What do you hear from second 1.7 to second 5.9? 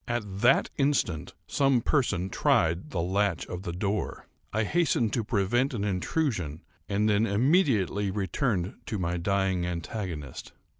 person tried the latch of the door. I hastened to prevent an